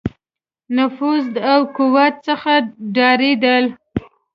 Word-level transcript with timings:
نفوذ 0.75 1.27
او 1.51 1.61
قوت 1.77 2.13
څخه 2.27 2.53
ډارېدل. 2.95 3.65